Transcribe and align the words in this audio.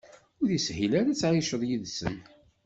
Ur 0.41 0.49
yeshil 0.51 0.91
ara 0.99 1.09
ad 1.11 1.17
tεiceḍ 1.19 1.61
yid-sen. 1.69 2.17